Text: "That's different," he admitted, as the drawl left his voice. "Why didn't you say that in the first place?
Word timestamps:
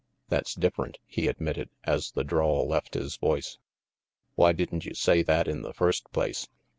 "That's 0.29 0.55
different," 0.55 0.97
he 1.05 1.27
admitted, 1.27 1.69
as 1.83 2.09
the 2.13 2.23
drawl 2.23 2.67
left 2.67 2.95
his 2.95 3.17
voice. 3.17 3.59
"Why 4.33 4.51
didn't 4.51 4.83
you 4.83 4.95
say 4.95 5.21
that 5.21 5.47
in 5.47 5.61
the 5.61 5.75
first 5.75 6.11
place? 6.11 6.47